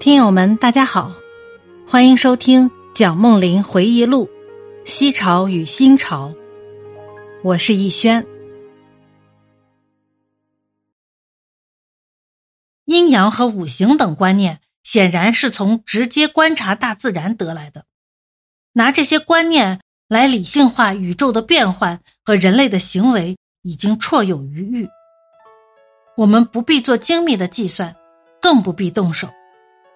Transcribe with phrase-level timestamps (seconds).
[0.00, 1.12] 听友们，大家好，
[1.86, 4.26] 欢迎收听蒋梦麟回忆录
[4.86, 6.30] 《西朝与新朝》，
[7.44, 8.26] 我是逸轩。
[12.86, 17.84] 阴阳和五行等观念显然是从直接观察大自然得来的，
[18.72, 24.88] 拿这些观念来理性化宇宙的变换和人类的行为，已经绰有余裕。
[26.16, 27.94] 我们不必做精密的计算，
[28.40, 29.28] 更不必动手。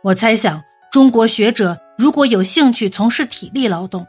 [0.04, 4.06] 我猜想，中国学者如果有兴趣从事体力劳动，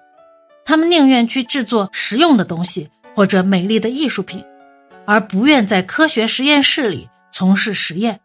[0.66, 4.44] 他们宁愿去制作实用的东西或者美丽的艺术品，
[5.06, 8.20] 而不愿在科学实验室里从事实验。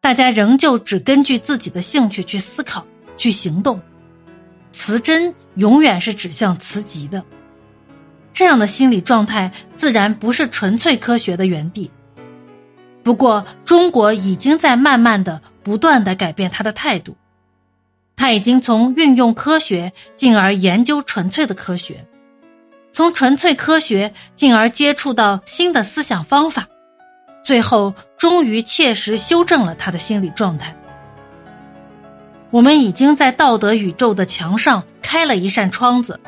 [0.00, 3.80] 大家仍旧只根据自己的兴趣去思考、去行动，
[4.70, 7.24] 磁针永远是指向磁极的。
[8.32, 11.90] 这样的心理状态自然不是纯粹科学的原地。
[13.02, 17.14] 不过，中国已经在慢慢的、不断的改变他的态度。
[18.16, 21.96] 他已经从运用科学，进而研究纯粹的科学；
[22.90, 26.66] 从纯粹科学，进而接触到新的思想方法，
[27.44, 30.74] 最后终于切实修正了他的心理状态。
[32.50, 36.18] 我们已经在道德宇宙的墙上开了一扇窗子，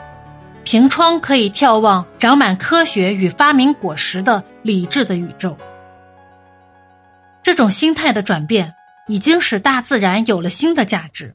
[0.64, 5.56] 凭窗可以眺望长满科学与发明果实的理智的宇宙。
[7.42, 8.74] 这种心态的转变，
[9.10, 11.34] 已经使大自然有了新的价值。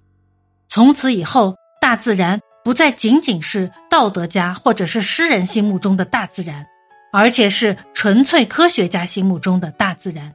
[0.70, 6.66] 从此以后，大自然不再仅仅是道德家或者是诗人心目中的大自然，
[7.12, 10.34] 而且是纯粹科学家心目中的大自然。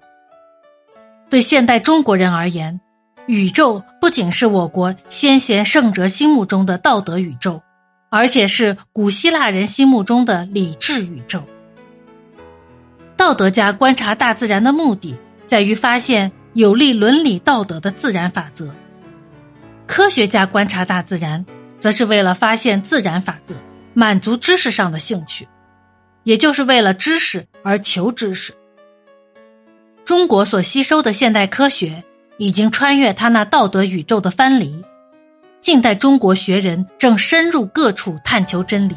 [1.31, 2.79] 对现代中国人而言，
[3.27, 7.63] 宇宙不仅是我国先贤圣哲心目中的道德宇宙，
[8.11, 11.43] 而且是古希腊人心目中的理智宇宙。
[13.17, 15.17] 道德家观察大自然的目的。
[15.47, 18.71] 在于发现有利伦理道德的自然法则。
[19.87, 21.45] 科学家观察大自然，
[21.79, 23.55] 则是为了发现自然法则，
[23.95, 25.47] 满足知识上的兴趣，
[26.25, 28.53] 也就是为了知识而求知识。
[30.05, 32.03] 中国所吸收的现代科学
[32.37, 34.85] 已经穿越他那道德宇宙的藩篱，
[35.61, 38.97] 近代中国学人正深入各处探求真理，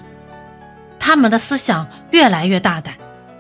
[1.00, 2.96] 他们的思想越来越大胆。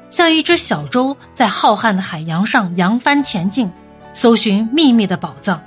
[0.09, 3.71] 像一只小舟在浩瀚的海洋上扬帆前进，
[4.13, 5.61] 搜寻秘密的宝藏。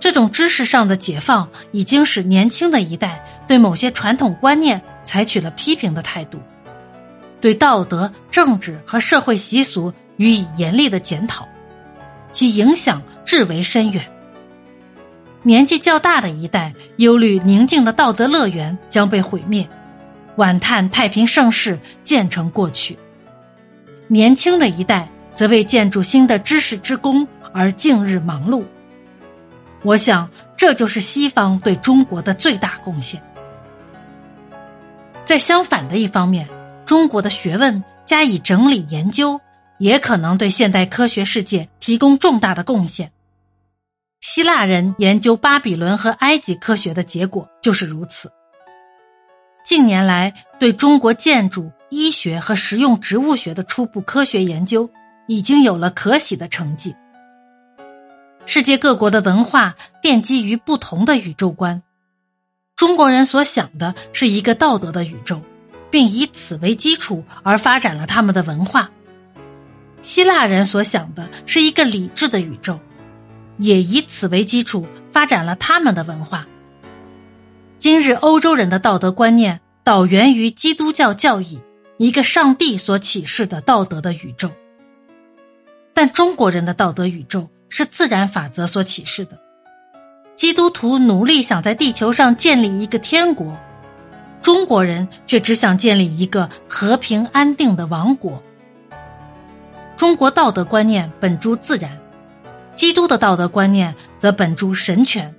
[0.00, 6.38] 这种知识上的解放，已经使年轻的一代对某些传统观念采取了批评的态度，
[7.40, 11.48] 对道德、政治和社会习俗予以严厉的检讨，
[12.32, 14.04] 其影响至为深远。
[15.42, 19.66] 年纪较大的一代忧虑宁静的道德乐园将被毁灭。
[20.36, 22.98] 晚叹太平盛世渐成过去，
[24.08, 28.64] 年轻的一代则为建筑新的知识之功而近日忙碌。
[29.82, 33.22] 我想，这就是西方对中国的最大贡献。
[35.24, 36.48] 在相反的一方面，
[36.86, 39.40] 中国的学问加以整理研究，
[39.78, 43.10] 也可能对现代科学世界提供重大的贡献。
[44.20, 48.30] 希腊人研究巴比伦和埃及科学的结果就是如此。
[49.64, 54.88] 近年来，对中国建筑、医学和实用植物学的初步科学研究，
[55.26, 56.94] 已经有了可喜的成绩。
[58.46, 61.82] 世界各国的文化奠基于不同的宇宙观，
[62.76, 65.40] 中国人所想的是一个道德的宇宙，
[65.90, 68.90] 并以此为基础而发展了他们的文化；
[70.02, 72.78] 希腊人所想的是一个理智的宇宙，
[73.56, 76.46] 也以此为基础发展了他们的文化。
[77.78, 81.58] 今日欧洲人的道德观念导源于基督教教义，
[81.96, 84.50] 一个上帝所启示的道德的宇宙。
[85.94, 89.38] 但中国人的道德宇宙是自然法则所启示的。
[90.34, 93.56] 基督徒努力想在地球上建立一个天国，
[94.42, 98.42] 中国人却只想建立一个和平安定的王国。
[99.96, 101.98] 中国道德观念本诸自然，
[102.74, 105.34] 基督的道德观念则本诸神权。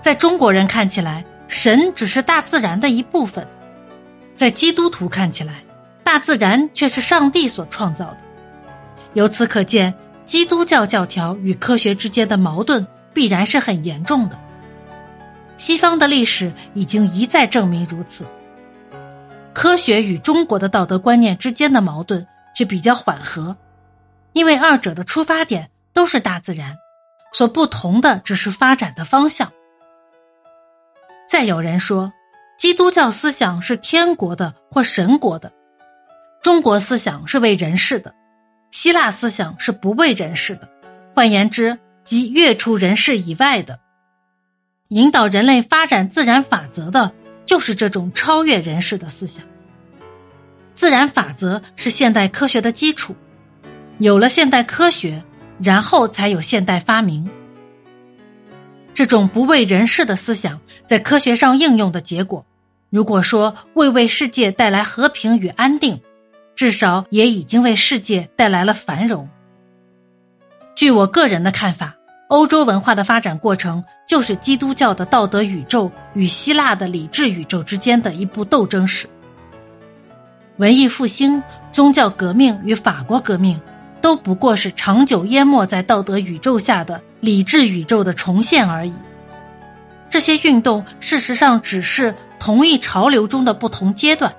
[0.00, 1.24] 在中国人看起来。
[1.52, 3.44] 神只是大自然的一部分，
[4.36, 5.64] 在基督徒看起来，
[6.04, 8.18] 大自然却是上帝所创造的。
[9.14, 9.92] 由此可见，
[10.24, 14.38] 基督教教条与科学之间的矛盾必然是很严重的。
[15.56, 18.24] 西方的历史已经一再证明如此。
[19.52, 22.24] 科学与中国的道德观念之间的矛盾
[22.54, 23.56] 却比较缓和，
[24.32, 26.76] 因为二者的出发点都是大自然，
[27.32, 29.52] 所不同的只是发展的方向。
[31.28, 32.12] 再有人说，
[32.56, 35.52] 基督教思想是天国的或神国的，
[36.40, 38.14] 中国思想是为人世的，
[38.70, 40.68] 希腊思想是不为人世的。
[41.14, 43.78] 换言之，即跃出人世以外的。
[44.88, 47.12] 引导人类发展自然法则的，
[47.46, 49.44] 就是这种超越人世的思想。
[50.74, 53.14] 自然法则是现代科学的基础，
[53.98, 55.22] 有了现代科学，
[55.62, 57.28] 然后才有现代发明。
[58.94, 62.44] 这种不为人世的思想，在科学上应用的结果，
[62.88, 66.00] 如果说未为世界带来和平与安定，
[66.60, 69.26] 至少也已经为世界带来了繁荣。
[70.74, 71.94] 据我个人的看法。
[72.28, 79.08] 欧洲文化的发展过程，就是基督教的道德宇宙与希腊的理智宇宙之间的一部斗争史。
[80.58, 81.42] 文艺复兴、
[81.72, 83.58] 宗教革命与法国革命，
[84.02, 88.92] 都不过是长久淹没在道德宇宙下的理智宇宙的重现而已。
[90.10, 94.30] 这些运动事实上只是同一潮流中的不同阶段。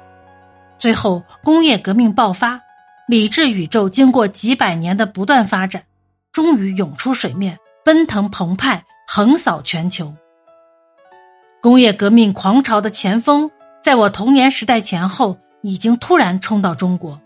[0.82, 2.60] 最后，工业革命爆发，
[3.08, 5.84] 理智宇宙经过几百年的不断发展，
[6.32, 7.60] 终于涌出水面。
[7.86, 10.12] 奔腾澎湃，横扫全球。
[11.62, 13.52] 工业革命狂潮的前锋，
[13.84, 17.22] 在我童年时代前后，已经突然冲到中国。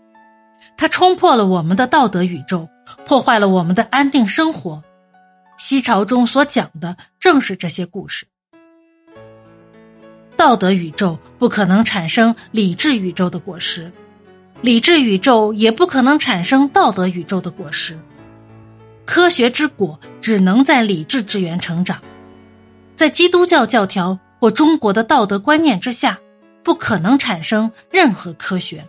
[0.76, 2.68] 它冲破了我们的道德宇宙，
[3.06, 4.82] 破坏了我们的安定生活。
[5.56, 8.26] 西潮中所讲的正是这些故事。
[10.36, 13.90] 道德宇宙不可能产生理智宇宙的果实，
[14.60, 17.98] 理智宇宙也不可能产生道德宇宙的果实。
[19.06, 22.00] 科学之果只能在理智之源成长，
[22.96, 26.18] 在基督教教条或中国的道德观念之下，
[26.62, 28.84] 不可能产生任何科学。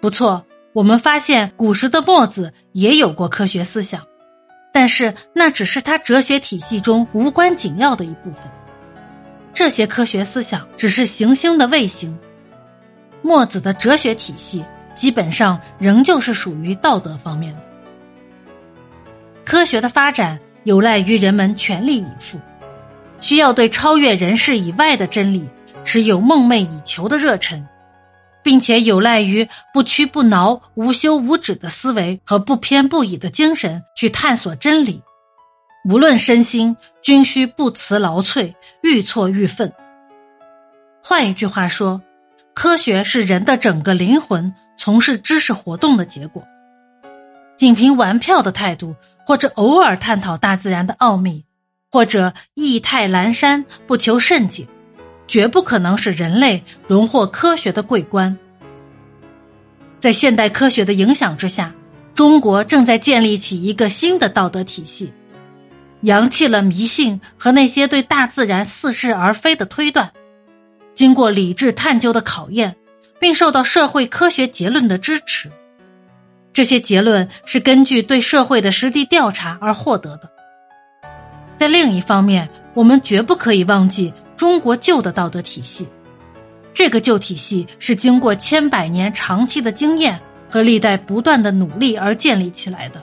[0.00, 4.02] 不错，我们发现古时的墨子也有过科学思想，
[4.72, 8.42] 但是那只是他哲学体系中无关紧要的一部分。
[9.52, 12.16] 这些科学思想只是行星的卫星。
[13.22, 14.64] 墨子的哲学体系
[14.94, 17.60] 基本上仍旧是属于道德方面的。
[19.44, 22.38] 科学的发展有赖于人们全力以赴，
[23.20, 25.48] 需要对超越人世以外的真理
[25.84, 27.66] 持有梦寐以求的热忱，
[28.42, 35.02] 并且有赖于不屈不挠、无休无止的思维和不偏不倚的精神去探索真理。
[35.84, 39.72] 无论身心，均需不辞劳瘁，愈挫愈奋。
[41.02, 42.00] 换一句话说，
[42.54, 46.42] 科学是人的整个灵魂从事知识活动的结果。
[47.56, 48.94] 仅凭玩票的态度。
[49.26, 51.44] 或者偶尔探讨大自然的奥秘，
[51.92, 54.66] 或者意态阑珊不求甚解，
[55.28, 58.36] 绝不可能使人类荣获科学的桂冠。
[60.00, 61.72] 在现代科学的影响之下，
[62.12, 65.12] 中国正在建立起一个新的道德体系，
[66.02, 70.10] 扬弃了迷信和那些对大自然似是而非的推断，
[70.94, 72.76] 经过理智探究的考验，
[73.18, 75.50] 并受到社会科学结论的支持。
[76.52, 80.30] 这些结论是根据对社会的实地调查而获得的。
[81.58, 85.86] 在另一方面，我们绝不可以忘记中国旧的道德体系。
[86.72, 90.18] 这个旧体系是经过千百年长期的经验
[90.48, 93.02] 和历代不断的努力而建立起来的。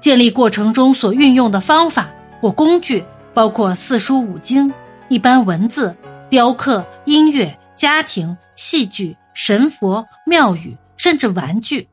[0.00, 2.08] 建立过程中所运用的方法
[2.40, 3.04] 或工具，
[3.34, 4.72] 包括四书五经、
[5.08, 5.94] 一般文字、
[6.30, 11.88] 雕刻、音乐、家庭、戏剧、神佛、庙宇，甚至玩具。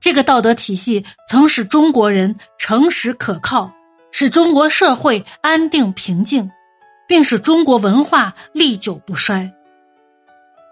[0.00, 3.72] 这个道德体系曾使中国人诚实可靠，
[4.10, 6.50] 使中国社会安定平静，
[7.08, 9.50] 并使中国文化历久不衰。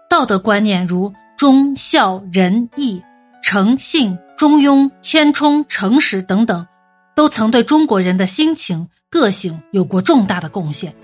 [0.09, 3.01] 道德观念如忠孝仁义、
[3.43, 6.65] 诚信、中庸、谦冲、诚实等等，
[7.13, 10.95] 都曾对中国人的心情、个性有过重大的贡献。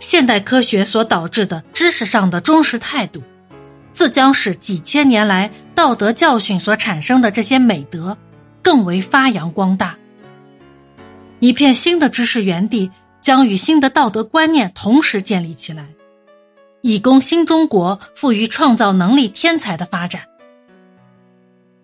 [0.00, 3.22] 现代科学所导致的知识上的忠实态度。
[3.92, 8.16] 自将使几千年来道德教训所产生的这些美德
[8.62, 9.96] 更为发扬光大。
[11.38, 12.90] 一片新的知识园地
[13.20, 15.86] 将与新的道德观念同时建立起来，
[16.80, 20.22] 以供新中国赋予创造能力天才的发展。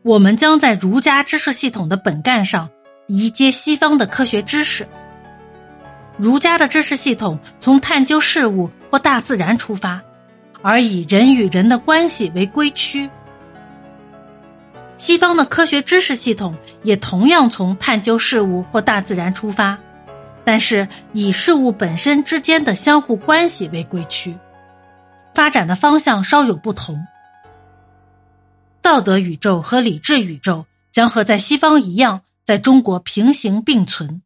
[0.04, 2.68] 我们将在儒家知识系统的本干上
[3.06, 4.86] 移接西方的科学知识。
[6.18, 10.02] 儒家的知识系统从探究事物或大自然出发。
[10.60, 13.08] 而以人与人的关系为归区。
[14.96, 19.78] 西方的科学知识系统也同样从探究事物或大自然出发，
[20.42, 24.34] 但是以事物本身之间的相互关系为归区，
[25.34, 27.06] 发展的方向稍有不同。
[28.84, 34.22] 道德宇宙和理智宇宙将和在西方一样，在中国平行并存，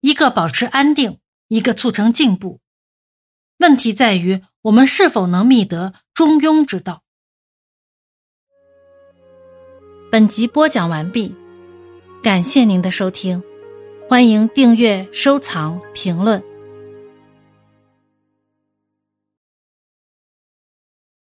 [0.00, 1.18] 一个保持安定，
[1.48, 2.60] 一个促成进步。
[3.58, 4.40] 问题在于。
[4.62, 7.02] 我们是否能觅得中庸之道？
[10.12, 11.34] 本集播讲完毕，
[12.22, 13.42] 感谢您的收听。
[14.06, 16.49] 欢迎订阅、收藏、评论。